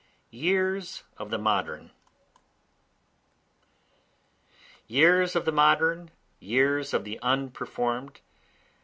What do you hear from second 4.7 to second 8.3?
Years of the modern! years of the unperform'd!